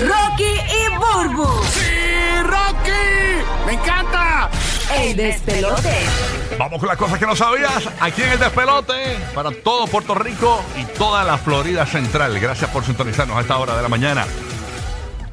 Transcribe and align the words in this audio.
Rocky 0.00 0.44
y 0.44 0.88
Burbu. 0.96 1.62
¡Sí, 1.64 2.42
Rocky! 2.42 3.66
¡Me 3.66 3.72
encanta! 3.74 4.50
El 4.96 5.16
despelote. 5.16 6.06
Vamos 6.58 6.78
con 6.78 6.88
las 6.88 6.96
cosas 6.96 7.18
que 7.18 7.26
no 7.26 7.34
sabías 7.34 7.88
aquí 8.00 8.22
en 8.22 8.30
el 8.32 8.38
despelote 8.38 9.16
para 9.34 9.50
todo 9.50 9.86
Puerto 9.86 10.14
Rico 10.14 10.62
y 10.76 10.84
toda 10.96 11.24
la 11.24 11.36
Florida 11.38 11.84
Central. 11.86 12.38
Gracias 12.38 12.70
por 12.70 12.84
sintonizarnos 12.84 13.36
a 13.36 13.40
esta 13.40 13.56
hora 13.58 13.76
de 13.76 13.82
la 13.82 13.88
mañana. 13.88 14.24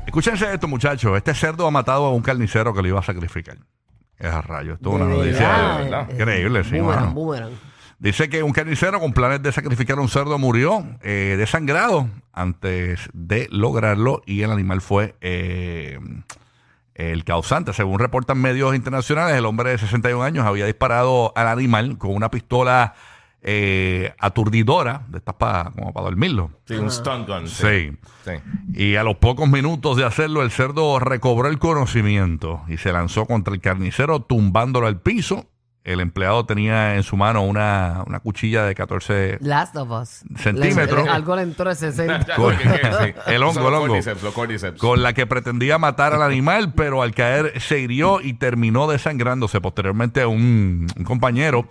Escúchense 0.05 0.52
esto, 0.54 0.68
muchachos. 0.68 1.16
Este 1.18 1.34
cerdo 1.34 1.68
ha 1.68 1.71
matado 1.71 2.05
a 2.05 2.09
un 2.12 2.21
carnicero 2.21 2.73
que 2.73 2.82
lo 2.82 2.88
iba 2.88 3.00
a 3.00 3.04
sacrificar. 3.04 3.57
Es 4.18 4.32
a 4.32 4.41
rayo. 4.41 4.73
Esto 4.73 4.89
es 4.89 4.96
una 4.96 5.05
De 5.05 5.18
noticia 5.18 5.48
verdad. 5.78 6.07
increíble, 6.12 6.64
sí, 6.64 6.80
Boomerang, 6.80 7.00
mano. 7.05 7.12
boomerang. 7.14 7.52
Dice 8.02 8.30
que 8.30 8.42
un 8.42 8.52
carnicero 8.52 9.00
con 9.00 9.14
planes 9.14 9.44
de 9.44 9.52
sacrificar 9.52 10.00
a 10.00 10.02
un 10.02 10.10
cerdo 10.10 10.40
murió 10.40 10.84
eh, 11.04 11.36
desangrado 11.38 12.10
antes 12.34 13.00
de 13.14 13.48
lograrlo 13.52 14.24
y 14.26 14.42
el 14.42 14.50
animal 14.50 14.82
fue 14.82 15.14
eh, 15.22 16.00
el 16.95 17.23
causante. 17.23 17.73
Según 17.73 18.00
reportan 18.00 18.42
medios 18.42 18.73
internacionales, 18.73 19.38
el 19.38 19.45
hombre 19.45 19.70
de 19.70 19.78
61 19.78 20.23
años 20.23 20.48
había 20.48 20.66
disparado 20.66 21.32
al 21.36 21.48
animal 21.48 22.00
con 22.00 22.16
una 22.16 22.32
pistola 22.32 22.95
eh, 23.44 24.16
aturdidora, 24.18 25.06
de 25.08 25.20
estas 25.20 25.36
para 25.36 25.70
como 25.70 25.94
para 25.94 26.06
dormirlo. 26.06 26.50
Sí, 26.66 26.73
un 26.73 26.90
stun 26.90 27.28
gun. 27.28 27.48
Sí. 27.48 27.92
Sí. 28.26 28.31
Y 28.73 28.95
a 28.95 29.04
los 29.04 29.18
pocos 29.18 29.48
minutos 29.48 29.95
de 29.95 30.06
hacerlo, 30.06 30.42
el 30.42 30.50
cerdo 30.50 30.98
recobró 30.98 31.50
el 31.50 31.59
conocimiento 31.59 32.64
y 32.68 32.78
se 32.78 32.92
lanzó 32.92 33.28
contra 33.28 33.54
el 33.54 33.62
carnicero 33.62 34.22
tumbándolo 34.22 34.88
al 34.88 35.00
piso. 35.02 35.51
El 35.84 35.99
empleado 35.99 36.45
tenía 36.45 36.95
en 36.95 37.02
su 37.02 37.17
mano 37.17 37.41
una, 37.44 38.03
una 38.05 38.20
cuchilla 38.20 38.63
de 38.66 38.76
14 38.76 39.39
Last 39.41 39.76
of 39.76 39.89
Us. 39.89 40.23
Centímetros. 40.38 41.05
Le- 41.05 41.09
algo 41.12 41.35
le 41.35 41.41
entró 41.41 41.70
de 41.70 41.76
60. 41.76 42.35
Con- 42.35 42.55
¿Qué, 42.55 42.63
qué? 42.70 42.80
Sí. 43.03 43.13
El 43.34 43.41
hongo, 43.41 43.59
el 43.67 43.72
los 43.72 43.73
hongo. 43.81 43.88
cordyceps, 43.88 44.22
los 44.23 44.34
cordyceps. 44.34 44.80
con 44.80 45.02
la 45.02 45.13
que 45.13 45.25
pretendía 45.25 45.80
matar 45.80 46.13
al 46.13 46.22
animal, 46.22 46.73
pero 46.75 47.02
al 47.02 47.16
caer 47.16 47.59
se 47.59 47.80
hirió 47.80 48.22
y 48.22 48.33
terminó 48.33 48.88
desangrándose. 48.88 49.59
Posteriormente 49.59 50.23
un, 50.25 50.86
un 50.95 51.03
compañero 51.03 51.67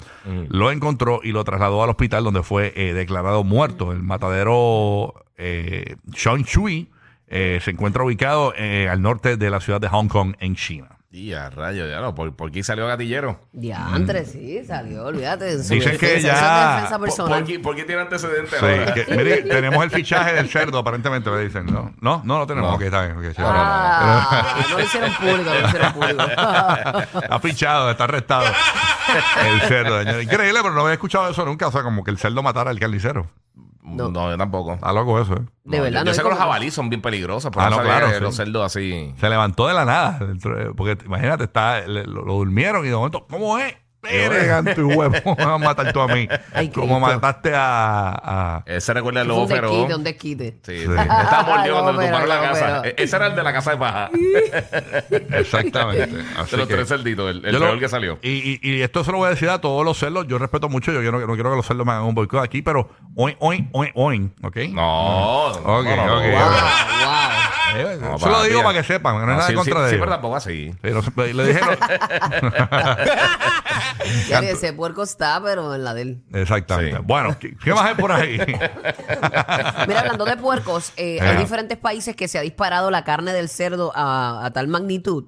lo 0.49 0.73
encontró 0.73 1.21
y 1.23 1.31
lo 1.31 1.45
trasladó 1.45 1.83
al 1.85 1.91
hospital 1.91 2.25
donde 2.25 2.43
fue 2.43 2.73
eh, 2.75 2.93
declarado 2.95 3.45
muerto. 3.45 3.93
El 3.93 4.03
matadero 4.03 5.15
eh, 5.39 5.95
Sean 6.17 6.43
Shui 6.43 6.91
eh, 7.29 7.61
se 7.63 7.71
encuentra 7.71 8.03
ubicado 8.03 8.53
eh, 8.57 8.89
al 8.91 9.03
norte 9.03 9.37
de 9.37 9.51
la 9.51 9.61
ciudad 9.61 9.81
de 9.81 9.87
Hong 9.89 10.09
Kong, 10.09 10.35
en 10.41 10.57
China. 10.57 10.89
Y 11.13 11.33
a 11.33 11.51
rayo, 11.51 11.89
ya 11.89 12.01
no. 12.01 12.15
¿Por, 12.15 12.37
por 12.37 12.53
qué 12.53 12.63
salió 12.63 12.87
gatillero? 12.87 13.41
Diantre, 13.51 14.25
sí, 14.25 14.65
salió, 14.65 15.07
olvídate. 15.07 15.57
Dicen 15.59 15.99
que 15.99 16.21
ya- 16.21 16.89
¿Por, 17.27 17.45
qué, 17.45 17.59
por 17.59 17.75
qué 17.75 17.83
tiene 17.83 18.03
antecedentes 18.03 18.61
Sí, 18.61 18.65
ahora? 18.65 18.95
que- 18.95 19.07
mire, 19.17 19.43
tenemos 19.43 19.83
el 19.83 19.91
fichaje 19.91 20.35
del 20.35 20.49
cerdo, 20.49 20.79
aparentemente 20.79 21.29
me 21.29 21.41
dicen. 21.41 21.67
No, 21.67 21.93
no, 22.01 22.23
no 22.25 22.39
lo 22.39 22.47
tenemos. 22.47 22.71
No. 22.71 22.77
Ok, 22.77 22.83
está 22.83 23.07
bien. 23.07 23.17
ok, 23.17 23.23
chévere. 23.35 23.43
Ah, 23.45 24.57
no 24.71 24.79
lo 24.79 24.85
hicieron 24.85 25.13
público, 25.15 25.51
no 25.51 25.55
lo 25.61 25.67
hicieron 25.67 25.93
público. 25.95 26.23
Está 27.23 27.41
fichado, 27.41 27.91
está 27.91 28.05
arrestado. 28.05 28.45
El 29.45 29.61
cerdo, 29.63 29.99
señor. 30.05 30.23
Increíble, 30.23 30.61
pero 30.63 30.75
no 30.75 30.83
había 30.83 30.93
escuchado 30.93 31.29
eso 31.29 31.45
nunca. 31.45 31.67
O 31.67 31.73
sea, 31.73 31.83
como 31.83 32.05
que 32.05 32.13
el 32.13 32.19
cerdo 32.19 32.41
matara 32.45 32.71
al 32.71 32.79
carnicero. 32.79 33.29
No, 33.83 34.31
yo 34.31 34.37
tampoco. 34.39 34.75
Está 34.75 34.93
loco 34.93 35.21
eso, 35.21 35.35
¿eh? 35.35 35.43
De 35.65 35.77
No, 35.79 35.83
verdad, 35.85 36.01
yo, 36.01 36.05
no 36.05 36.11
yo 36.11 36.15
sé 36.15 36.19
que 36.23 36.29
los 36.29 36.33
como- 36.39 36.41
jabalíes 36.41 36.75
son 36.75 36.91
bien 36.91 37.01
peligrosos, 37.03 37.51
pero 37.51 37.65
Ah, 37.67 37.71
no, 37.71 37.77
no, 37.79 37.83
claro, 37.83 38.11
sí. 38.11 38.21
los 38.21 38.37
cerdos 38.37 38.65
así. 38.67 39.15
Se 39.19 39.29
levantó 39.31 39.67
de 39.69 39.75
la 39.75 39.85
nada. 39.85 40.19
Porque 40.77 40.99
imagínate, 41.05 41.45
está, 41.45 41.81
le- 41.87 42.05
lo, 42.05 42.25
lo 42.25 42.35
durmieron 42.35 42.85
y 42.85 42.89
de 42.89 42.95
momento, 42.97 43.27
¿cómo 43.29 43.59
es? 43.59 43.75
Mire, 44.03 44.75
tu 44.75 44.89
huevo, 44.89 45.13
me 45.25 45.45
vas 45.45 45.47
a 45.47 45.59
matar 45.59 45.93
tú 45.93 46.01
a 46.01 46.09
mí. 46.09 46.27
Ay, 46.55 46.69
Como 46.71 46.99
Cristo. 47.01 47.15
mataste 47.21 47.53
a. 47.55 48.09
a- 48.25 48.63
Ese 48.67 48.95
recuerda 48.95 49.21
al 49.21 49.29
lobo 49.29 49.43
un 49.43 49.49
feroz. 49.49 49.71
desquite, 49.73 49.95
un 49.95 50.05
desquite. 50.05 50.59
Sí, 50.63 50.77
Sí. 50.79 50.83
Estaba 50.91 51.43
mordido 51.57 51.75
cuando 51.83 52.01
le 52.01 52.07
tumbaron 52.07 52.29
la 52.29 52.41
casa. 52.41 52.83
E- 52.87 52.95
Ese 52.97 53.17
era 53.17 53.27
el 53.27 53.37
de 53.37 53.43
la 53.43 53.53
casa 53.53 53.71
de 53.73 53.77
paja. 53.77 54.11
exactamente. 55.33 56.23
Así 56.39 56.51
de 56.53 56.57
los 56.57 56.69
que- 56.69 56.75
tres 56.75 56.89
cerditos, 56.89 57.31
el, 57.31 57.45
el 57.45 57.53
Yo 57.53 57.59
lo- 57.59 57.67
peor 57.67 57.79
que 57.81 57.89
salió. 57.89 58.19
Y, 58.23 58.31
y, 58.31 58.61
y 58.63 58.83
esto 58.83 59.05
se 59.05 59.13
lo 59.13 59.19
voy 59.19 59.27
a 59.27 59.31
decir 59.31 59.49
a 59.51 59.61
todos 59.61 59.85
los 59.85 59.99
cerdos. 59.99 60.27
Yo 60.27 60.39
respeto 60.39 60.69
mucho. 60.69 60.93
Yo, 60.93 61.03
yo 61.03 61.13
no, 61.13 61.19
no 61.21 61.35
quiero 61.35 61.51
que 61.51 61.57
los 61.57 61.67
cerdos 61.67 61.87
me 61.87 61.93
hagan 61.93 62.05
un 62.05 62.15
boicot 62.15 62.43
aquí, 62.43 62.63
pero 62.63 62.89
oin, 63.17 63.37
oin, 63.41 63.69
oin, 63.73 63.91
oin. 63.95 64.35
¿Ok? 64.43 64.57
No, 64.71 65.47
Ok, 65.49 65.65
no, 65.65 65.97
no, 65.97 66.07
no, 66.07 66.17
ok. 66.19 66.25
no. 66.25 66.31
Wow, 66.31 66.51
wow. 66.51 67.40
Eh, 67.77 67.99
No, 68.01 68.19
se 68.19 68.29
lo 68.29 68.43
digo 68.45 68.63
para 68.63 68.79
que 68.81 68.85
sepan, 68.85 69.15
no 69.17 69.23
es 69.23 69.29
nada 69.29 69.43
sí, 69.47 69.53
en 69.53 69.57
contra 69.59 69.75
sí, 69.77 69.83
de 69.83 69.89
sí, 69.91 69.95
ellos. 69.95 70.01
pero 70.07 70.13
tampoco 70.13 70.37
así. 70.37 70.75
Pero 70.81 71.03
se- 71.03 71.35
le 71.35 71.47
dije. 71.47 71.61
Ya 74.29 74.41
que 74.41 74.51
ese 74.53 74.73
puerco 74.73 75.03
está, 75.03 75.41
pero 75.43 75.75
en 75.75 75.85
la 75.85 75.95
de 75.95 76.03
él. 76.03 76.23
Exactamente. 76.33 76.97
Sí. 76.97 77.03
Bueno, 77.07 77.37
¿qué, 77.39 77.57
qué 77.63 77.73
más 77.73 77.85
hay 77.87 77.95
por 77.95 78.13
ahí? 78.13 78.39
Mira, 79.89 80.01
hablando 80.01 80.25
de 80.25 80.37
puercos, 80.37 80.93
eh, 80.97 81.19
hay 81.21 81.29
Ajá. 81.29 81.39
diferentes 81.41 81.79
países 81.79 82.17
que 82.17 82.29
se 82.29 82.39
ha 82.39 82.43
disparado 82.43 82.91
la 82.91 83.05
carne 83.05 83.33
del 83.33 83.49
cerdo 83.49 83.93
a, 83.95 84.45
a 84.45 84.51
tal 84.53 84.69
magnitud 84.69 85.25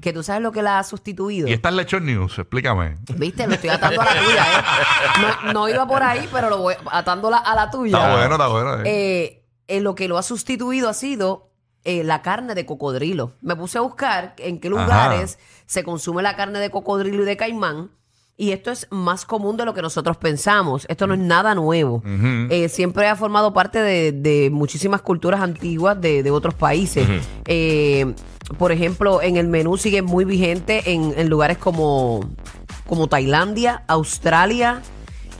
que 0.00 0.12
tú 0.12 0.22
sabes 0.22 0.40
lo 0.40 0.52
que 0.52 0.62
la 0.62 0.78
ha 0.78 0.84
sustituido. 0.84 1.48
y 1.48 1.52
esta 1.52 1.68
es 1.70 1.74
Lechon 1.74 2.06
News, 2.06 2.38
explícame. 2.38 2.96
Viste, 3.16 3.44
lo 3.48 3.54
estoy 3.54 3.70
atando 3.70 4.00
a 4.00 4.04
la 4.04 4.12
tuya, 4.22 4.44
¿eh? 4.44 4.62
No, 5.46 5.52
no 5.52 5.68
iba 5.68 5.84
por 5.88 6.00
ahí, 6.02 6.28
pero 6.32 6.48
lo 6.48 6.58
voy 6.58 6.74
atándola 6.92 7.38
a 7.38 7.54
la 7.56 7.70
tuya. 7.70 7.98
Está 7.98 8.12
bueno, 8.14 8.34
está 8.36 8.46
bueno. 8.46 8.74
eh. 8.76 8.82
Eh, 8.84 9.42
eh, 9.66 9.80
lo 9.80 9.96
que 9.96 10.06
lo 10.06 10.16
ha 10.16 10.22
sustituido 10.22 10.88
ha 10.88 10.94
sido 10.94 11.50
eh, 11.84 12.02
la 12.04 12.22
carne 12.22 12.54
de 12.54 12.66
cocodrilo. 12.66 13.32
Me 13.40 13.54
puse 13.56 13.78
a 13.78 13.82
buscar 13.82 14.34
en 14.38 14.58
qué 14.60 14.68
lugares 14.68 15.38
se 15.66 15.84
consume 15.84 16.22
la 16.22 16.36
carne 16.36 16.58
de 16.58 16.70
cocodrilo 16.70 17.22
y 17.22 17.26
de 17.26 17.36
caimán. 17.36 17.90
Y 18.36 18.50
esto 18.50 18.72
es 18.72 18.88
más 18.90 19.24
común 19.24 19.56
de 19.56 19.64
lo 19.64 19.74
que 19.74 19.82
nosotros 19.82 20.16
pensamos. 20.16 20.86
Esto 20.88 21.06
no 21.06 21.14
es 21.14 21.20
nada 21.20 21.54
nuevo. 21.54 22.02
Eh, 22.50 22.68
siempre 22.68 23.06
ha 23.06 23.14
formado 23.14 23.52
parte 23.52 23.78
de, 23.78 24.10
de 24.10 24.50
muchísimas 24.50 25.02
culturas 25.02 25.40
antiguas 25.40 26.00
de, 26.00 26.24
de 26.24 26.30
otros 26.32 26.54
países. 26.54 27.06
Eh, 27.46 28.12
por 28.58 28.72
ejemplo, 28.72 29.22
en 29.22 29.36
el 29.36 29.46
menú 29.46 29.76
sigue 29.76 30.02
muy 30.02 30.24
vigente 30.24 30.92
en, 30.92 31.14
en 31.16 31.28
lugares 31.28 31.58
como, 31.58 32.28
como 32.88 33.06
Tailandia, 33.06 33.84
Australia. 33.86 34.82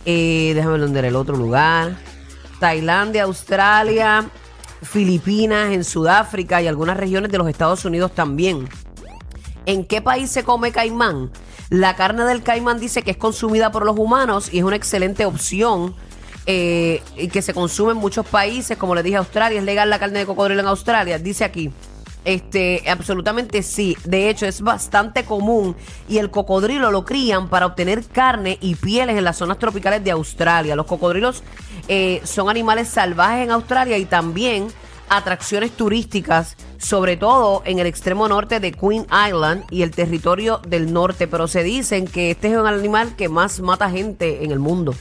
eh, 0.04 0.52
déjame 0.54 0.86
ver 0.86 1.06
el 1.06 1.16
otro 1.16 1.36
lugar. 1.36 1.96
Tailandia, 2.60 3.24
Australia, 3.24 4.30
Filipinas, 4.84 5.72
en 5.72 5.84
Sudáfrica 5.84 6.62
y 6.62 6.66
algunas 6.66 6.96
regiones 6.96 7.30
de 7.30 7.38
los 7.38 7.48
Estados 7.48 7.84
Unidos 7.84 8.12
también. 8.14 8.68
¿En 9.66 9.84
qué 9.84 10.02
país 10.02 10.30
se 10.30 10.44
come 10.44 10.72
caimán? 10.72 11.30
La 11.70 11.96
carne 11.96 12.24
del 12.24 12.42
caimán 12.42 12.78
dice 12.78 13.02
que 13.02 13.12
es 13.12 13.16
consumida 13.16 13.72
por 13.72 13.86
los 13.86 13.98
humanos 13.98 14.52
y 14.52 14.58
es 14.58 14.64
una 14.64 14.76
excelente 14.76 15.24
opción 15.24 15.94
eh, 16.46 17.02
y 17.16 17.28
que 17.28 17.40
se 17.40 17.54
consume 17.54 17.92
en 17.92 17.98
muchos 17.98 18.26
países, 18.26 18.76
como 18.76 18.94
le 18.94 19.02
dije, 19.02 19.16
Australia, 19.16 19.58
es 19.58 19.64
legal 19.64 19.88
la 19.88 19.98
carne 19.98 20.18
de 20.18 20.26
cocodrilo 20.26 20.60
en 20.60 20.66
Australia, 20.66 21.18
dice 21.18 21.44
aquí. 21.44 21.70
Este, 22.24 22.82
absolutamente 22.88 23.62
sí. 23.62 23.96
De 24.04 24.30
hecho, 24.30 24.46
es 24.46 24.62
bastante 24.62 25.24
común 25.24 25.76
y 26.08 26.18
el 26.18 26.30
cocodrilo 26.30 26.90
lo 26.90 27.04
crían 27.04 27.48
para 27.48 27.66
obtener 27.66 28.04
carne 28.04 28.58
y 28.60 28.76
pieles 28.76 29.16
en 29.16 29.24
las 29.24 29.36
zonas 29.36 29.58
tropicales 29.58 30.02
de 30.04 30.10
Australia. 30.10 30.74
Los 30.74 30.86
cocodrilos 30.86 31.42
eh, 31.88 32.20
son 32.24 32.48
animales 32.48 32.88
salvajes 32.88 33.44
en 33.44 33.50
Australia 33.50 33.98
y 33.98 34.04
también 34.04 34.68
atracciones 35.08 35.72
turísticas, 35.72 36.56
sobre 36.78 37.16
todo 37.16 37.62
en 37.64 37.78
el 37.78 37.86
extremo 37.86 38.28
norte 38.28 38.60
de 38.60 38.72
Queen 38.72 39.06
Island 39.28 39.64
y 39.70 39.82
el 39.82 39.90
territorio 39.90 40.60
del 40.66 40.92
norte. 40.92 41.28
Pero 41.28 41.48
se 41.48 41.62
dicen 41.62 42.06
que 42.06 42.32
este 42.32 42.52
es 42.52 42.56
un 42.56 42.66
animal 42.66 43.14
que 43.16 43.28
más 43.28 43.60
mata 43.60 43.90
gente 43.90 44.44
en 44.44 44.50
el 44.50 44.58
mundo. 44.58 44.94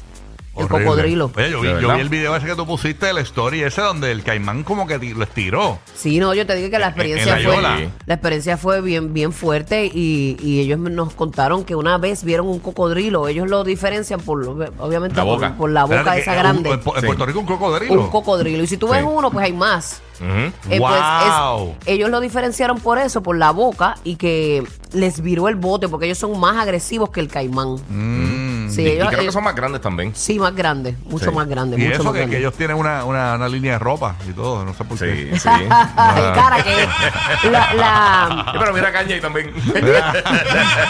El 0.56 0.66
Horrible. 0.66 0.86
cocodrilo. 0.86 1.32
Oye, 1.36 1.50
yo 1.50 1.62
vi, 1.62 1.68
¿De 1.68 1.74
yo 1.74 1.80
verdad? 1.80 1.96
vi 1.96 2.02
el 2.02 2.10
video 2.10 2.36
ese 2.36 2.46
que 2.46 2.56
tú 2.56 2.66
pusiste 2.68 3.08
de 3.08 3.14
la 3.14 3.22
story, 3.22 3.64
ese 3.64 3.82
donde 3.82 4.12
el 4.12 4.22
caimán 4.24 4.64
como 4.64 4.86
que 4.86 5.00
ti- 5.00 5.16
lo 5.16 5.24
estiró. 5.24 5.80
Sí, 5.96 6.20
no, 6.20 6.34
yo 6.36 6.46
te 6.46 6.56
digo 6.56 6.70
que 6.70 6.78
la 6.78 6.90
En- 6.90 6.94
en 6.94 7.00
experiencia 7.00 7.36
la 7.38 7.44
fue 7.44 7.56
yola. 7.56 7.92
la 8.06 8.14
experiencia 8.14 8.58
fue 8.58 8.82
bien 8.82 9.14
bien 9.16 9.32
fuerte 9.34 9.86
y, 9.92 10.38
y 10.40 10.60
ellos 10.60 10.78
nos 10.78 11.16
contaron 11.16 11.64
que 11.64 11.76
una 11.76 11.98
vez 11.98 12.24
vieron 12.24 12.48
un 12.48 12.60
cocodrilo, 12.60 13.28
ellos 13.28 13.50
lo 13.50 13.64
diferencian 13.64 14.20
por 14.20 14.46
lo- 14.46 14.52
obviamente 14.78 15.16
La 15.18 15.24
por, 15.24 15.36
boca. 15.36 15.56
por 15.58 15.72
la 15.72 15.84
boca 15.86 15.96
Espérate, 15.98 16.22
esa 16.22 16.32
que, 16.34 16.38
grande. 16.38 16.70
En, 16.70 16.76
en 16.76 16.84
Sí. 16.84 17.06
Puerto 17.08 17.26
Rico 17.26 17.40
un 17.40 17.46
cocodrilo. 17.48 17.94
un 18.02 18.10
cocodrilo 18.12 18.64
y 18.64 18.68
si 18.68 18.78
tú 18.78 18.88
ves 18.90 19.00
Sí. 19.02 19.08
uno, 19.12 19.32
pues 19.32 19.46
hay 19.46 19.54
más. 19.54 20.02
Ujú. 20.20 20.30
Eh, 20.30 20.54
pues, 20.80 20.80
Wow. 20.80 21.70
es- 21.82 21.88
ellos 21.88 22.10
lo 22.12 22.20
diferenciaron 22.20 22.80
por 22.80 23.00
eso, 23.00 23.24
por 23.24 23.36
la 23.38 23.50
boca 23.50 23.96
y 24.04 24.18
que 24.18 24.64
les 24.92 25.22
viró 25.22 25.48
el 25.50 25.56
bote 25.56 25.88
porque 25.90 26.06
ellos 26.06 26.20
son 26.20 26.40
más 26.40 26.58
agresivos 26.58 27.10
que 27.10 27.20
el 27.20 27.28
caimán. 27.28 27.78
Mm. 27.90 28.33
Sí, 28.74 28.82
y, 28.82 28.86
y 28.86 28.88
ellos, 28.92 29.08
creo 29.08 29.18
que 29.20 29.24
ellos- 29.24 29.34
son 29.34 29.44
más 29.44 29.56
grandes 29.56 29.82
también. 29.82 30.16
sí, 30.16 30.40
más 30.40 30.56
grandes, 30.56 30.96
mucho 31.06 31.30
Sí. 31.30 31.36
más 31.36 31.48
grandes, 31.48 31.80
Y 31.80 31.84
mucho 31.84 31.96
eso 31.96 32.04
más 32.04 32.14
que, 32.14 32.20
que 32.20 32.26
grandes. 32.26 32.40
ellos 32.40 32.54
tienen 32.56 32.78
una, 32.78 33.04
una, 33.06 33.36
una 33.36 33.48
línea 33.50 33.74
de 33.74 33.80
ropa 33.80 34.16
y 34.28 34.34
todo, 34.34 34.64
no 34.66 34.74
sé 34.74 34.84
por 34.84 34.98
qué. 34.98 35.32
Sí, 35.34 35.40
sí. 35.40 35.50
Cara, 35.68 36.64
que 36.64 37.50
la, 37.50 37.74
la- 37.74 38.46
Sí, 38.52 38.58
pero 38.60 38.74
mira 38.74 38.92
Caña 38.92 39.16
y 39.16 39.22
también. 39.22 39.52
Mira, 39.56 40.14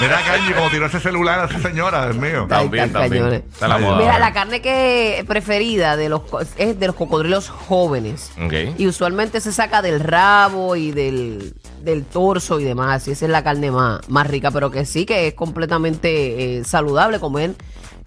mira 0.01 0.21
Cañi 0.25 0.53
como 0.53 0.69
tiró 0.69 0.85
ese 0.85 0.99
celular 0.99 1.39
a 1.39 1.45
esa 1.45 1.59
señora, 1.59 2.05
Dios 2.05 2.17
mío. 2.17 2.45
También, 2.47 2.91
también. 2.91 3.25
Está 3.33 3.67
la 3.67 3.77
moda. 3.77 3.97
Mira, 3.97 4.19
la 4.19 4.33
carne 4.33 4.61
que 4.61 5.23
preferida 5.27 5.95
de 5.97 6.09
los 6.09 6.21
es 6.57 6.79
de 6.79 6.87
los 6.87 6.95
cocodrilos 6.95 7.49
jóvenes. 7.49 8.31
Y 8.77 8.87
usualmente 8.87 9.41
se 9.41 9.51
saca 9.51 9.81
del 9.81 9.99
rabo 9.99 10.75
y 10.75 10.91
del, 10.91 11.53
del 11.83 12.05
torso 12.05 12.59
y 12.59 12.63
demás. 12.63 13.07
Y 13.07 13.11
esa 13.11 13.25
es 13.25 13.31
la 13.31 13.43
carne 13.43 13.71
más, 13.71 14.07
más 14.09 14.27
rica, 14.27 14.51
pero 14.51 14.71
que 14.71 14.85
sí 14.85 15.05
que 15.05 15.27
es 15.27 15.33
completamente 15.33 16.59
eh, 16.59 16.63
saludable 16.63 17.19
comer 17.19 17.51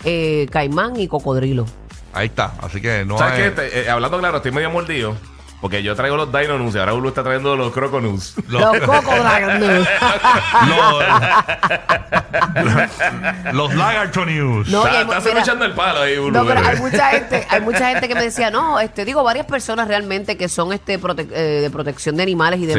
eh, 0.04 0.46
caimán 0.50 0.98
y 0.98 1.08
cocodrilo. 1.08 1.66
Ahí 2.12 2.26
está, 2.28 2.54
así 2.62 2.80
que 2.80 3.04
no 3.04 3.18
¿Sabes 3.18 3.34
hay- 3.34 3.42
qué? 3.42 3.50
Te- 3.50 3.80
eh, 3.82 3.90
hablando 3.90 4.18
claro, 4.18 4.38
estoy 4.38 4.52
medio 4.52 4.70
mordido. 4.70 5.14
Porque 5.58 5.82
yo 5.82 5.96
traigo 5.96 6.18
los 6.18 6.30
Dino 6.30 6.58
News 6.58 6.74
y 6.74 6.78
ahora 6.78 6.92
Ulu 6.92 7.08
está 7.08 7.22
trayendo 7.24 7.56
los 7.56 7.72
Croco 7.72 7.98
News. 7.98 8.34
Los 8.46 8.62
cocodrilos. 8.80 9.88
los, 10.68 11.04
los 13.54 13.74
Lagarto 13.74 14.26
News. 14.26 14.68
No, 14.68 14.84
y 14.86 14.90
hay 14.90 15.02
Está- 15.02 15.20
mira, 15.54 15.66
el 15.66 15.72
palo 15.74 16.00
ahí, 16.02 16.18
Ulu. 16.18 16.30
No, 16.30 16.44
pero 16.46 16.60
hay 16.60 16.76
mucha 16.76 17.08
gente, 17.10 17.46
hay 17.48 17.60
mucha 17.62 17.88
gente 17.90 18.06
que 18.06 18.14
me 18.14 18.20
decía, 18.22 18.50
no, 18.50 18.78
este, 18.80 19.06
digo, 19.06 19.24
varias 19.24 19.46
personas 19.46 19.88
realmente 19.88 20.36
que 20.36 20.46
son 20.48 20.74
este 20.74 21.00
prote- 21.00 21.26
eh, 21.32 21.62
de 21.62 21.70
protección 21.70 22.16
de 22.16 22.22
animales 22.24 22.60
y 22.60 22.66
Sí. 22.66 22.72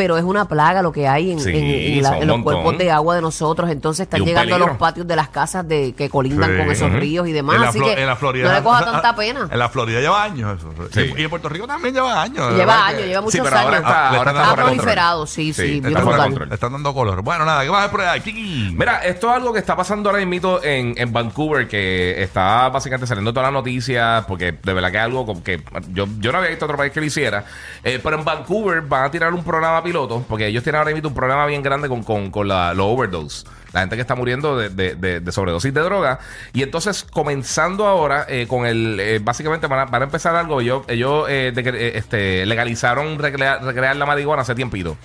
Pero 0.00 0.16
es 0.16 0.24
una 0.24 0.46
plaga 0.46 0.80
lo 0.80 0.92
que 0.92 1.06
hay 1.06 1.30
en, 1.32 1.40
Sí, 1.40 1.50
en- 1.50 1.56
en 1.98 2.02
la- 2.02 2.08
son 2.08 2.16
un 2.16 2.22
en 2.22 2.28
los 2.28 2.36
montón. 2.38 2.62
cuerpos 2.62 2.78
de 2.78 2.90
agua 2.90 3.16
de 3.16 3.20
nosotros. 3.20 3.68
Entonces 3.68 4.04
están 4.04 4.22
un 4.22 4.28
llegando 4.28 4.54
a 4.54 4.56
peligro. 4.56 4.68
los 4.72 4.78
patios 4.78 5.06
de 5.06 5.14
las 5.14 5.28
casas 5.28 5.68
de 5.68 5.92
que 5.92 6.08
colindan 6.08 6.52
Sí. 6.52 6.56
con 6.56 6.70
esos 6.70 6.90
ríos 6.92 7.28
y 7.28 7.32
demás. 7.32 7.56
En 7.56 7.62
la, 7.62 7.68
Así 7.68 7.78
Flo- 7.80 7.94
que 7.94 8.00
en 8.00 8.06
la 8.06 8.16
Florida. 8.16 8.48
no 8.48 8.54
le 8.54 8.62
coja 8.62 8.84
tanta 8.92 9.14
pena. 9.14 9.46
En 9.50 9.58
la 9.58 9.68
Florida 9.68 10.00
lleva 10.00 10.22
años 10.24 10.58
eso. 10.58 10.72
Sí. 10.90 11.12
Y, 11.18 11.22
en 11.24 11.28
Puerto 11.28 11.50
Rico 11.50 11.66
también 11.66 11.92
lleva 11.94 12.22
años. 12.22 12.50
Lleva 12.52 12.64
verdad 12.64 12.86
años, 12.86 13.02
lleva 13.04 13.20
muchos 13.20 13.32
Sí, 13.34 13.40
pero 13.44 13.56
ahora 13.58 13.76
años. 13.76 13.80
está, 13.90 14.00
Ah, 14.00 14.08
ahora 14.08 14.18
están 14.18 14.34
está 14.36 14.40
Ha 14.42 14.46
fuera 14.46 14.62
de 14.62 14.68
control. 14.70 14.76
proliferado, 14.78 15.26
sí, 15.26 15.52
sí, 15.52 15.62
Sí, 15.62 15.76
está 15.76 15.88
están, 15.88 15.92
fuera 15.92 16.00
de 16.00 16.04
brutal. 16.06 16.30
control. 16.30 16.48
le 16.48 16.54
están 16.54 16.72
dando 16.72 16.94
color. 16.94 17.22
Bueno, 17.22 17.44
nada, 17.44 17.62
¿qué 17.62 17.68
vas 17.68 17.78
a 17.78 17.82
ver 17.82 17.90
por 17.90 18.00
ahí? 18.00 18.72
Mira, 18.74 19.04
esto 19.04 19.28
es 19.28 19.36
algo 19.36 19.52
que 19.52 19.58
está 19.58 19.76
pasando 19.76 20.08
ahora 20.08 20.24
mismo 20.24 20.58
en, 20.62 20.94
en 20.96 21.12
Vancouver, 21.12 21.68
que 21.68 22.22
está 22.22 22.70
básicamente 22.70 23.06
saliendo 23.06 23.32
todas 23.34 23.48
las 23.48 23.52
noticias, 23.52 24.24
porque 24.26 24.52
de 24.62 24.72
verdad 24.72 24.90
que 24.90 24.96
es 24.96 25.02
algo 25.04 25.26
como 25.26 25.44
que 25.44 25.62
yo, 25.92 26.06
yo 26.20 26.32
no 26.32 26.38
había 26.38 26.48
visto 26.50 26.64
otro 26.64 26.78
país 26.78 26.90
que 26.92 27.00
lo 27.00 27.06
hiciera, 27.06 27.44
eh, 27.84 28.00
pero 28.02 28.16
en 28.18 28.24
Vancouver 28.24 28.80
van 28.82 29.04
a 29.04 29.10
tirar 29.10 29.34
un 29.34 29.42
programa 29.44 29.82
piloto, 29.90 30.24
porque 30.28 30.46
ellos 30.46 30.62
tienen 30.62 30.78
ahora 30.78 30.92
mismo 30.92 31.08
un 31.08 31.14
problema 31.14 31.46
bien 31.46 31.62
grande 31.62 31.88
con, 31.88 32.02
con, 32.02 32.30
con 32.30 32.46
la, 32.48 32.72
los 32.74 32.86
overdose. 32.86 33.44
La 33.72 33.80
gente 33.80 33.94
que 33.96 34.02
está 34.02 34.14
muriendo 34.16 34.56
de, 34.56 34.68
de, 34.68 35.20
de- 35.20 35.32
sobredosis 35.32 35.72
de 35.72 35.80
droga. 35.80 36.18
Y 36.52 36.62
entonces, 36.62 37.04
comenzando 37.04 37.86
ahora 37.86 38.26
eh, 38.28 38.46
con 38.48 38.66
el. 38.66 38.98
eh, 38.98 39.20
básicamente 39.22 39.66
van 39.68 39.78
a, 39.80 39.84
van 39.84 40.02
a 40.02 40.04
empezar 40.06 40.34
algo. 40.34 40.60
Ellos, 40.60 40.82
ellos 40.88 41.26
eh, 41.28 41.52
eh, 41.54 41.92
este, 41.94 42.46
legalizaron 42.46 43.18
recrear, 43.18 43.62
recrear 43.62 43.94
la 43.96 44.06
marihuana 44.06 44.42
hace 44.42 44.54
tiempito. 44.56 44.96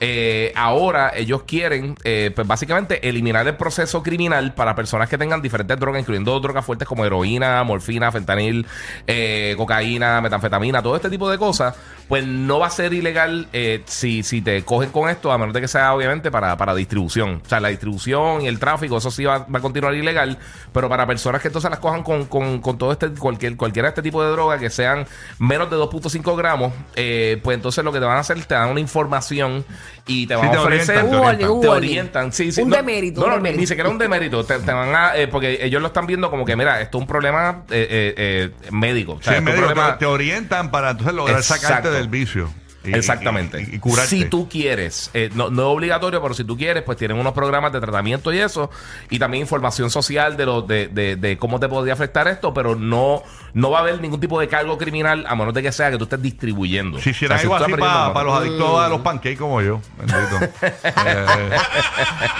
Eh, 0.00 0.52
ahora 0.54 1.12
ellos 1.14 1.42
quieren, 1.44 1.96
eh, 2.04 2.30
pues 2.34 2.46
básicamente, 2.46 3.08
eliminar 3.08 3.46
el 3.46 3.56
proceso 3.56 4.02
criminal 4.02 4.54
para 4.54 4.74
personas 4.74 5.08
que 5.08 5.18
tengan 5.18 5.42
diferentes 5.42 5.78
drogas, 5.78 6.00
incluyendo 6.00 6.38
drogas 6.40 6.64
fuertes 6.64 6.86
como 6.86 7.04
heroína, 7.04 7.62
morfina, 7.64 8.12
fentanil, 8.12 8.66
eh, 9.06 9.54
cocaína, 9.56 10.20
metanfetamina, 10.20 10.82
todo 10.82 10.96
este 10.96 11.10
tipo 11.10 11.30
de 11.30 11.38
cosas. 11.38 11.74
Pues 12.08 12.24
no 12.24 12.60
va 12.60 12.68
a 12.68 12.70
ser 12.70 12.92
ilegal 12.92 13.48
eh, 13.52 13.82
si, 13.86 14.22
si 14.22 14.40
te 14.40 14.62
cogen 14.62 14.90
con 14.90 15.08
esto, 15.08 15.32
a 15.32 15.38
menos 15.38 15.52
de 15.52 15.60
que 15.60 15.68
sea 15.68 15.92
obviamente 15.92 16.30
para, 16.30 16.56
para 16.56 16.74
distribución. 16.74 17.42
O 17.44 17.48
sea, 17.48 17.58
la 17.58 17.68
distribución 17.68 18.42
y 18.42 18.46
el 18.46 18.60
tráfico, 18.60 18.98
eso 18.98 19.10
sí 19.10 19.24
va, 19.24 19.46
a 19.52 19.60
continuar 19.60 19.94
ilegal. 19.94 20.38
Pero 20.72 20.88
para 20.88 21.06
personas 21.06 21.42
que 21.42 21.48
entonces 21.48 21.68
las 21.70 21.80
cojan 21.80 22.04
con, 22.04 22.26
con, 22.26 22.60
con 22.60 22.78
todo 22.78 22.92
este, 22.92 23.10
cualquier, 23.10 23.56
cualquiera 23.56 23.88
de 23.88 23.90
este 23.90 24.02
tipo 24.02 24.22
de 24.22 24.30
droga 24.30 24.58
que 24.58 24.70
sean 24.70 25.04
menos 25.40 25.68
de 25.68 25.76
2.5 25.76 26.36
gramos, 26.36 26.72
eh, 26.94 27.40
pues 27.42 27.56
entonces 27.56 27.82
lo 27.84 27.92
que 27.92 27.98
te 27.98 28.04
van 28.04 28.18
a 28.18 28.20
hacer, 28.20 28.42
te 28.44 28.54
dan 28.54 28.68
una 28.70 28.80
información 28.80 29.64
y 30.06 30.26
te 30.26 30.34
Sí, 30.34 30.40
van 30.40 30.50
te 30.50 30.56
a 30.56 30.60
ofrecer. 30.62 30.96
orientan, 30.98 31.14
Un 31.18 31.24
warning, 31.26 31.46
un 31.48 31.60
te 31.60 31.68
orientan, 31.68 32.32
sí, 32.32 32.52
sí. 32.52 32.62
Un 32.62 32.70
no, 32.70 32.76
demérito, 32.76 33.20
No, 33.20 33.26
un 33.26 33.30
no, 33.30 33.36
demérito. 33.36 33.60
ni 33.60 33.66
siquiera 33.66 33.88
un 33.90 33.98
demérito. 33.98 34.44
Te, 34.44 34.58
te 34.58 34.72
van 34.72 34.94
a. 34.94 35.16
eh, 35.16 35.28
porque 35.28 35.58
ellos 35.62 35.80
lo 35.80 35.88
están 35.88 36.06
viendo 36.06 36.30
como 36.30 36.44
que, 36.44 36.56
mira, 36.56 36.80
esto 36.80 36.98
es 36.98 37.02
un 37.02 37.08
problema 37.08 37.62
eh, 37.70 38.14
eh, 38.16 38.50
médico. 38.70 39.12
O 39.14 39.22
sea, 39.22 39.32
Sí, 39.32 39.34
es 39.34 39.38
un 39.40 39.44
médico, 39.44 39.66
problema- 39.66 39.92
te, 39.94 39.98
te 40.00 40.06
orientan 40.06 40.70
para 40.70 40.90
entonces 40.90 41.14
lograr 41.14 41.38
Exacto. 41.38 41.66
sacarte 41.66 41.90
del 41.90 42.08
vicio. 42.08 42.50
Y- 42.90 42.94
Exactamente. 42.94 43.60
Y, 43.60 43.72
y- 43.72 43.74
y 43.76 43.78
curarte. 43.78 44.08
Si 44.10 44.24
tú 44.26 44.48
quieres, 44.48 45.10
eh, 45.14 45.30
no, 45.34 45.50
no 45.50 45.62
es 45.62 45.68
obligatorio, 45.76 46.20
pero 46.22 46.34
si 46.34 46.44
tú 46.44 46.56
quieres, 46.56 46.82
pues 46.82 46.98
tienen 46.98 47.18
unos 47.18 47.32
programas 47.32 47.72
de 47.72 47.80
tratamiento 47.80 48.32
y 48.32 48.38
eso, 48.38 48.70
y 49.10 49.18
también 49.18 49.42
información 49.42 49.90
social 49.90 50.36
de 50.36 50.46
lo 50.46 50.62
de, 50.62 50.88
de, 50.88 51.16
de 51.16 51.36
cómo 51.38 51.58
te 51.60 51.68
podría 51.68 51.94
afectar 51.94 52.28
esto, 52.28 52.52
pero 52.54 52.74
no, 52.76 53.22
no 53.54 53.70
va 53.70 53.78
a 53.78 53.80
haber 53.82 54.00
ningún 54.00 54.20
tipo 54.20 54.38
de 54.40 54.48
cargo 54.48 54.76
criminal 54.78 55.24
a 55.28 55.34
menos 55.34 55.54
de 55.54 55.62
que 55.62 55.72
sea 55.72 55.90
que 55.90 55.98
tú 55.98 56.04
estés 56.04 56.20
distribuyendo. 56.22 56.98
Si 56.98 57.10
hicieran 57.10 57.36
O 57.38 57.40
sea, 57.40 57.44
algo 57.56 57.64
así 57.64 57.72
para 58.12 58.22
los 58.24 58.34
adictos 58.38 58.80
a 58.80 58.88
los 58.88 59.00
pancakes 59.00 59.36
como 59.36 59.60
yo. 59.62 59.80
Bendito. 59.98 60.44
Eh, 60.62 61.50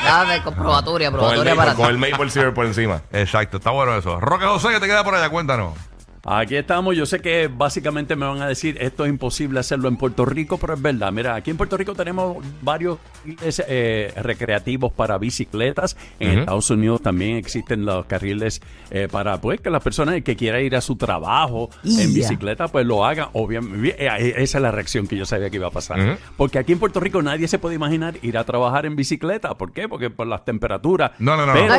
Nada 0.04 0.32
de 0.34 0.42
comprobatoria, 0.42 1.10
con 1.10 1.18
el, 1.20 1.20
probatoria 1.20 1.54
para 1.56 1.74
con 1.74 1.86
el 1.90 1.98
maple 1.98 2.30
syrup 2.30 2.54
por 2.54 2.66
encima. 2.66 3.02
exacto, 3.12 3.56
está 3.58 3.70
bueno 3.70 3.96
eso. 3.96 4.20
Roque 4.20 4.44
José, 4.46 4.68
que 4.68 4.80
te 4.80 4.86
queda 4.86 5.04
por 5.04 5.14
allá? 5.14 5.28
Cuéntanos. 5.30 5.74
Aquí 6.28 6.56
estamos. 6.56 6.96
Yo 6.96 7.06
sé 7.06 7.20
que 7.20 7.48
básicamente 7.48 8.16
me 8.16 8.26
van 8.26 8.42
a 8.42 8.48
decir 8.48 8.76
esto 8.80 9.04
es 9.04 9.10
imposible 9.10 9.60
hacerlo 9.60 9.88
en 9.88 9.96
Puerto 9.96 10.24
Rico, 10.24 10.58
pero 10.58 10.74
es 10.74 10.82
verdad. 10.82 11.12
Mira, 11.12 11.34
aquí 11.36 11.50
en 11.52 11.56
Puerto 11.56 11.76
Rico 11.76 11.94
tenemos 11.94 12.38
varios 12.62 12.98
carriles 13.24 13.62
eh, 13.68 14.12
recreativos 14.16 14.92
para 14.92 15.18
bicicletas. 15.18 15.96
En. 16.18 16.40
Estados 16.40 16.68
Unidos 16.70 17.00
también 17.02 17.36
existen 17.36 17.84
los 17.84 18.06
carriles 18.06 18.60
eh, 18.90 19.08
para 19.10 19.40
pues 19.40 19.60
que 19.60 19.70
las 19.70 19.82
personas 19.82 20.20
que 20.22 20.36
quieran 20.36 20.62
ir 20.62 20.74
a 20.76 20.80
su 20.80 20.96
trabajo 20.96 21.70
en 21.84 22.12
bicicleta 22.14 22.68
pues 22.68 22.84
lo 22.86 23.04
hagan. 23.04 23.28
Obviamente, 23.32 23.96
eh, 24.04 24.34
esa 24.38 24.58
es 24.58 24.62
la 24.62 24.70
reacción 24.70 25.06
que 25.06 25.16
yo 25.16 25.26
sabía 25.26 25.48
que 25.50 25.56
iba 25.56 25.68
a 25.68 25.70
pasar. 25.70 26.18
Porque 26.36 26.58
aquí 26.58 26.72
en 26.72 26.78
Puerto 26.78 26.98
Rico 27.00 27.22
nadie 27.22 27.46
se 27.48 27.58
puede 27.58 27.74
imaginar 27.76 28.14
ir 28.22 28.36
a 28.38 28.44
trabajar 28.44 28.84
en 28.86 28.96
bicicleta. 28.96 29.54
¿Por 29.54 29.72
qué? 29.72 29.88
Porque 29.88 30.10
por 30.10 30.26
las 30.26 30.44
temperaturas. 30.44 31.12
No, 31.18 31.36
no, 31.36 31.46
no. 31.46 31.52
Pero- 31.52 31.66
No, 31.66 31.78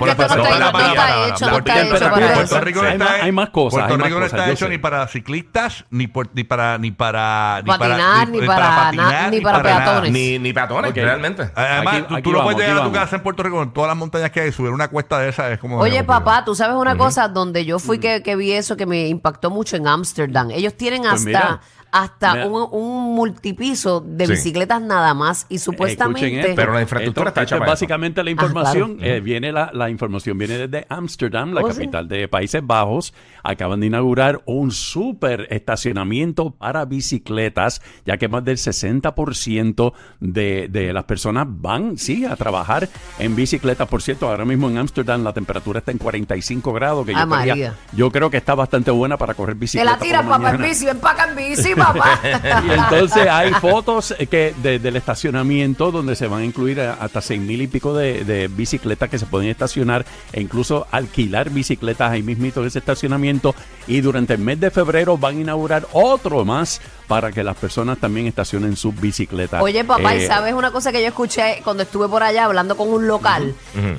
Por- 3.69 3.81
no 3.81 3.87
no 3.87 3.97
no 3.97 4.19
no 4.19 4.19
no 4.36 4.36
está 4.41 4.51
hecho 4.51 4.65
sé. 4.65 4.69
ni 4.71 4.77
para 4.77 5.07
ciclistas, 5.07 5.85
ni, 5.89 6.07
por- 6.07 6.29
ni 6.33 6.43
para 6.43 6.77
ni 6.77 6.91
para 6.91 7.61
ni 7.63 7.67
Patinar, 7.67 8.29
ni 8.29 8.41
para 8.41 8.91
na- 8.95 9.29
ni 9.29 9.41
para 9.41 9.63
nada. 9.63 9.77
peatones. 9.85 10.11
Ni, 10.11 10.39
ni 10.39 10.53
peatones, 10.53 10.91
Ok. 10.91 10.97
realmente. 10.97 11.49
Además, 11.55 11.93
Aquí- 11.95 12.05
tú, 12.07 12.13
aquí 12.15 12.23
tú 12.23 12.31
no 12.31 12.37
vamos, 12.39 12.53
puedes 12.53 12.67
llegar 12.69 12.81
a 12.81 12.85
tu 12.85 12.91
vamos. 12.91 12.99
casa 13.05 13.15
en 13.17 13.23
Puerto 13.23 13.43
Rico 13.43 13.55
con 13.57 13.73
todas 13.73 13.87
las 13.89 13.97
montañas 13.97 14.31
que 14.31 14.41
hay, 14.41 14.51
subir 14.51 14.71
una 14.71 14.87
cuesta 14.87 15.19
de 15.19 15.29
esa 15.29 15.51
es 15.51 15.59
como. 15.59 15.77
Oye, 15.79 16.03
papá, 16.03 16.43
tú 16.45 16.55
sabes 16.55 16.75
una 16.75 16.95
cosa, 16.97 17.27
donde 17.27 17.65
yo 17.65 17.79
fui 17.79 17.99
que, 17.99 18.23
que 18.23 18.35
vi 18.35 18.51
eso 18.51 18.77
que 18.77 18.85
me 18.85 19.07
impactó 19.07 19.49
mucho 19.49 19.75
en 19.75 19.87
Ámsterdam. 19.87 20.51
Ellos 20.51 20.75
tienen 20.75 21.01
Pues 21.01 21.13
hasta, 21.13 21.25
mira, 21.27 21.61
hasta 22.03 22.45
un, 22.47 22.67
un 22.71 23.15
multipiso 23.15 24.01
de 24.01 24.25
Sí. 24.27 24.31
bicicletas 24.33 24.81
nada 24.81 25.13
más 25.13 25.45
y 25.49 25.55
Escuchen 25.55 25.59
supuestamente... 25.73 26.39
esto. 26.41 26.53
Pero 26.55 26.73
la 26.73 26.81
infraestructura 26.81 27.29
está 27.29 27.43
hecha 27.43 27.55
para 27.57 27.65
eso. 27.65 27.71
básicamente 27.73 28.23
la 28.23 28.29
Ah, 28.29 28.33
información. 28.33 28.97
claro. 28.97 29.13
eh, 29.13 29.19
viene 29.21 29.51
la, 29.51 29.71
la 29.73 29.89
información 29.89 30.37
viene 30.37 30.57
desde 30.67 30.85
Ámsterdam, 30.89 31.53
la 31.53 31.61
Oh, 31.61 31.71
sí. 31.71 31.77
capital 31.79 32.07
de 32.07 32.27
Países 32.27 32.61
Bajos. 32.65 33.13
Acaban 33.43 33.79
de 33.79 33.87
inaugurar 33.87 34.41
un 34.45 34.71
super 34.71 35.47
estacionamiento 35.49 36.51
para 36.51 36.85
bicicletas, 36.85 37.81
ya 38.05 38.17
que 38.17 38.27
más 38.27 38.43
del 38.43 38.57
60% 38.57 39.93
de, 40.19 40.67
de 40.69 40.93
las 40.93 41.03
personas 41.05 41.47
van, 41.49 41.97
sí, 41.97 42.25
a 42.25 42.35
trabajar 42.35 42.89
en 43.19 43.35
bicicleta. 43.35 43.85
Por 43.85 44.01
cierto, 44.01 44.27
ahora 44.29 44.45
mismo 44.45 44.69
en 44.69 44.77
Ámsterdam 44.77 45.23
la 45.23 45.33
temperatura 45.33 45.79
está 45.79 45.91
en 45.91 45.97
45 45.97 46.73
grados, 46.73 47.05
que 47.05 47.13
yo, 47.13 47.17
Ah, 47.19 47.23
quería- 47.23 47.53
María. 47.55 47.73
yo 47.93 48.11
creo 48.11 48.29
que 48.29 48.37
está 48.37 48.55
bastante 48.55 48.91
buena 48.91 49.17
para 49.17 49.33
correr 49.33 49.55
Te 49.55 49.59
bicicleta. 49.61 49.91
la 49.91 49.97
tiras, 49.99 50.21
por 50.23 50.31
papá, 50.31 50.37
en 50.49 50.55
mañana. 50.57 50.67
bici, 50.67 50.87
empaca 50.87 51.29
en 51.29 51.35
bici, 51.35 51.73
papá. 51.93 52.19
Y 52.67 52.71
entonces 52.71 53.27
hay 53.29 53.53
fotos 53.53 54.13
eh, 54.17 54.27
que 54.27 54.53
de- 54.61 54.79
del 54.79 54.95
estacionamiento 54.95 55.91
donde 55.91 56.15
se 56.15 56.27
van 56.27 56.41
a 56.41 56.45
incluir 56.45 56.79
hasta 56.81 57.21
seis 57.21 57.39
mil 57.41 57.61
y 57.61 57.67
pico 57.67 57.93
de, 57.93 58.23
de 58.23 58.47
bicicletas 58.47 59.09
que 59.09 59.19
se 59.19 59.25
pueden 59.25 59.49
estacionar 59.49 60.05
e 60.33 60.41
incluso 60.41 60.87
alquilar 60.91 61.49
bicicletas 61.49 62.11
ahí 62.11 62.23
mismito 62.23 62.61
en 62.61 62.67
ese 62.67 62.79
estacionamiento. 62.79 63.55
Y 63.87 64.01
durante 64.01 64.33
el 64.33 64.39
mes 64.39 64.59
de 64.59 64.71
febrero 64.71 65.17
van 65.17 65.37
a 65.37 65.41
inaugurar 65.41 65.87
otro 65.93 66.43
más 66.45 66.81
para 67.07 67.31
que 67.31 67.41
las 67.43 67.55
personas 67.55 67.97
también 67.99 68.27
estacionen 68.27 68.75
sus 68.75 68.99
bicicletas. 68.99 69.61
Oye, 69.61 69.83
papá, 69.85 70.13
¿y 70.15 70.23
Eh, 70.23 70.27
sabes 70.27 70.53
una 70.53 70.71
cosa 70.71 70.91
que 70.91 71.01
yo 71.01 71.07
escuché 71.07 71.61
cuando 71.63 71.83
estuve 71.83 72.09
por 72.09 72.21
allá 72.21 72.45
hablando 72.45 72.75
con 72.75 72.89
un 72.89 73.07
local? 73.07 73.53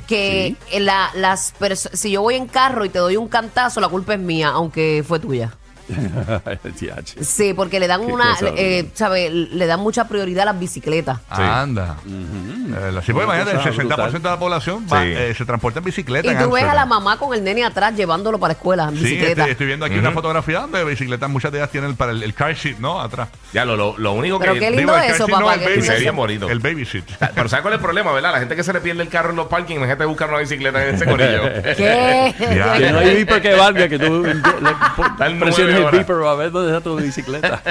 Que 0.06 0.56
la- 0.78 1.10
las 1.14 1.54
si 1.94 2.10
yo 2.10 2.22
voy 2.22 2.34
en 2.34 2.46
carro 2.46 2.84
y 2.84 2.88
te 2.90 2.98
doy 2.98 3.16
un 3.16 3.28
cantazo, 3.28 3.80
la 3.80 3.88
culpa 3.88 4.14
es 4.14 4.20
mía, 4.20 4.48
aunque 4.48 5.02
fue 5.06 5.18
tuya. 5.20 5.52
Sí, 7.20 7.54
porque 7.54 7.80
le 7.80 7.86
dan 7.86 8.04
Qué 8.06 8.12
una, 8.12 8.30
cosa, 8.34 8.52
eh, 8.56 8.88
¿sabe? 8.94 9.30
Le 9.30 9.66
dan 9.66 9.80
mucha 9.80 10.08
prioridad 10.08 10.42
a 10.42 10.52
las 10.52 10.58
bicicletas. 10.60 11.18
Anda. 11.30 11.96
Eh, 12.06 13.00
sí, 13.04 13.12
pues 13.12 13.26
Una 13.26 13.40
imagínate, 13.40 13.50
el 13.52 13.56
cosa 13.58 13.70
60% 13.70 13.86
brutal. 13.86 14.12
de 14.12 14.28
la 14.28 14.38
población 14.38 14.86
va, 14.92 15.02
Sí. 15.02 15.08
eh, 15.12 15.34
se 15.36 15.44
transporta 15.44 15.78
en 15.78 15.84
bicicleta. 15.84 16.26
Y 16.26 16.30
en 16.30 16.38
tú 16.42 16.50
ves 16.52 16.64
a 16.64 16.74
la 16.74 16.86
mamá 16.86 17.18
con 17.18 17.34
el 17.34 17.42
nene 17.44 17.64
atrás 17.64 17.94
llevándolo 17.96 18.38
para 18.38 18.52
la 18.54 18.58
escuela 18.58 18.84
en 18.88 18.96
Sí, 18.96 19.02
bicicleta. 19.04 19.42
estoy, 19.42 19.50
estoy 19.52 19.66
viendo 19.66 19.86
aquí 19.86 19.98
una 19.98 20.12
fotografía 20.12 20.60
donde 20.60 20.84
bicicletas, 20.84 21.28
muchas 21.30 21.52
de 21.52 21.58
ellas 21.58 21.70
tienen 21.70 21.90
el, 21.90 21.96
para 21.96 22.12
el, 22.12 22.22
el 22.22 22.34
car 22.34 22.54
seat, 22.56 22.78
¿no? 22.78 23.00
Atrás. 23.00 23.28
Ya, 23.52 23.64
lo, 23.64 23.76
lo, 23.76 23.96
lo 23.98 24.12
único 24.12 24.38
Pero 24.38 24.54
que. 24.54 24.60
qué 24.60 24.70
lindo 24.70 24.94
el 24.94 25.00
car 25.02 25.10
eso, 25.10 25.26
seat 25.26 25.28
no, 25.40 25.46
papá, 25.46 25.54
el 25.54 25.60
baby 25.64 25.82
sería 25.82 26.12
bonito. 26.12 26.48
El 26.48 26.58
baby 26.60 26.84
seat. 26.84 27.04
Pero 27.34 27.48
¿sabes 27.48 27.62
cuál 27.62 27.74
es 27.74 27.78
el 27.78 27.82
problema, 27.84 28.12
verdad? 28.12 28.32
La 28.32 28.38
gente 28.40 28.56
que 28.56 28.62
se 28.64 28.72
le 28.72 28.80
pierde 28.80 29.02
el 29.02 29.08
carro 29.08 29.30
en 29.30 29.36
los 29.36 29.46
parkings, 29.46 29.76
imagínate 29.76 30.04
buscar 30.04 30.28
una 30.28 30.38
bicicleta 30.38 30.86
en 30.86 30.94
ese 30.94 31.04
corillo. 31.06 31.42
¿Qué? 31.76 32.34
Ya. 32.38 32.76
Que 32.78 32.92
no 32.92 32.98
hay 32.98 33.14
beeper 33.14 33.42
que 33.42 33.54
valga, 33.54 33.88
que 33.88 33.98
tú 33.98 34.22
le- 34.24 34.34
le- 34.34 35.26
el 35.26 35.34
el 35.78 35.90
beeper 35.90 36.16
a 36.26 36.34
ver 36.34 36.50
dónde 36.50 36.76
está 36.76 36.82
tu 36.82 36.96
bicicleta. 36.96 37.62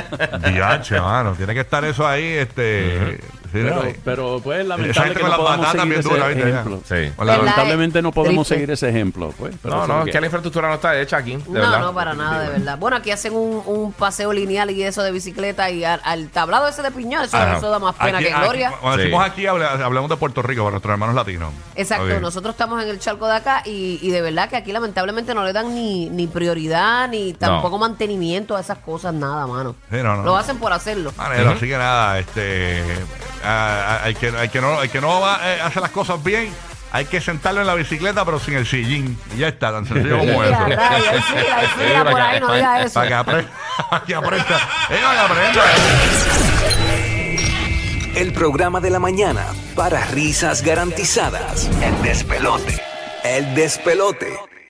Diache, 0.51 0.99
mano. 0.99 1.33
Tiene 1.33 1.53
que 1.53 1.61
estar 1.61 1.83
eso 1.85 2.07
ahí, 2.07 2.25
este. 2.25 3.17
Sí, 3.17 3.46
Pero, 4.03 4.39
pues 4.43 4.59
Esa 4.59 4.67
lamentable 4.69 5.03
gente 5.05 5.19
que 5.19 5.21
con 5.27 5.37
no 5.37 5.43
batatas 5.43 5.71
seguir 5.81 5.93
ese 5.99 6.09
ejemplo. 6.49 6.81
Lamentablemente 7.25 8.01
no 8.01 8.11
podemos 8.11 8.47
Triste. 8.47 8.55
seguir 8.55 8.71
ese 8.71 8.89
ejemplo. 8.89 9.33
Pues, 9.37 9.55
pero 9.61 9.75
No, 9.75 9.87
no, 9.87 10.05
es 10.05 10.11
que 10.11 10.19
la 10.19 10.27
infraestructura 10.27 10.67
no 10.67 10.75
está 10.75 10.99
hecha 10.99 11.17
aquí, 11.17 11.35
de 11.35 11.43
No, 11.47 11.53
verdad. 11.53 11.79
no, 11.79 11.93
para 11.93 12.13
nada, 12.13 12.41
de 12.41 12.49
verdad. 12.49 12.77
Bueno, 12.77 12.97
aquí 12.97 13.11
hacen 13.11 13.33
un, 13.35 13.61
un 13.65 13.93
paseo 13.93 14.33
lineal 14.33 14.69
y 14.71 14.83
eso 14.83 15.03
de 15.03 15.11
bicicleta 15.11 15.69
y 15.69 15.83
al, 15.83 15.99
al 16.03 16.29
tablado 16.29 16.67
ese 16.67 16.81
de 16.81 16.91
piñón, 16.91 17.23
eso, 17.25 17.37
eso 17.37 17.69
da 17.69 17.79
más 17.79 17.95
pena 17.95 18.17
Aquí- 18.17 18.27
que 18.27 18.33
aquí- 18.33 18.41
gloria. 18.43 18.71
cuando 18.81 18.97
Sí. 18.97 19.03
decimos 19.03 19.25
aquí, 19.25 19.45
habla- 19.47 19.71
hablamos 19.85 20.09
de 20.09 20.17
Puerto 20.17 20.41
Rico, 20.41 20.61
para 20.63 20.71
nuestros 20.71 20.91
hermanos 20.91 21.15
latinos. 21.15 21.53
Exacto, 21.75 22.19
nosotros 22.19 22.53
estamos 22.53 22.81
en 22.83 22.89
el 22.89 22.99
charco 22.99 23.27
de 23.27 23.35
acá 23.35 23.61
y, 23.65 23.99
y 24.01 24.11
de 24.11 24.21
verdad 24.21 24.49
que 24.49 24.55
aquí 24.57 24.71
lamentablemente 24.71 25.33
no 25.33 25.43
le 25.43 25.53
dan 25.53 25.73
ni, 25.73 26.09
ni 26.09 26.27
prioridad 26.27 27.07
ni 27.09 27.33
tampoco 27.33 27.77
mantenimiento 27.77 28.55
a 28.55 28.61
esas 28.61 28.77
cosas, 28.79 29.13
nada, 29.13 29.45
mano. 29.47 29.75
Sí, 29.89 29.97
no, 30.03 30.15
no. 30.17 30.23
Lo 30.23 30.37
hacen 30.37 30.57
por 30.57 30.73
hacerlo. 30.73 31.11
Manero, 31.17 31.51
así 31.51 31.67
que 31.67 31.77
nada, 31.77 32.19
este, 32.19 32.81
ah, 33.43 33.99
ah, 33.99 34.01
hay 34.03 34.15
que, 34.15 34.27
hay 34.29 34.49
que 34.49 34.61
no, 34.61 34.79
hay 34.79 34.89
que 34.89 35.01
no 35.01 35.19
va, 35.21 35.39
eh, 35.43 35.61
hacer 35.61 35.81
las 35.81 35.91
cosas 35.91 36.23
bien, 36.23 36.53
hay 36.91 37.05
que 37.05 37.21
sentarlo 37.21 37.61
en 37.61 37.67
la 37.67 37.75
bicicleta, 37.75 38.23
pero 38.25 38.39
sin 38.39 38.55
el 38.55 38.65
sillín. 38.65 39.17
Y 39.35 39.39
ya 39.39 39.49
está, 39.49 39.71
tan 39.71 39.85
sencillo 39.85 40.17
como 40.19 40.41
Mira, 40.41 40.77
eso. 41.13 42.11
por 42.11 42.21
ahí, 42.21 42.39
no 42.39 42.55
eso. 42.55 42.93
Para 42.93 43.07
que 43.07 43.13
aprenda, 43.13 43.51
para 43.89 44.05
que 44.05 44.15
aprenda. 44.15 44.55
Eh, 44.89 44.99
para 45.03 45.13
que 45.13 45.19
aprenda. 45.19 45.63
El 48.15 48.33
programa 48.33 48.79
de 48.79 48.89
la 48.89 48.99
mañana 48.99 49.45
para 49.75 50.03
risas 50.05 50.63
garantizadas. 50.63 51.69
El 51.83 52.01
despelote. 52.01 52.81
El 53.23 53.53
despelote. 53.53 54.56